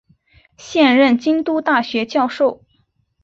[0.57, 2.63] 现任京都大学教授。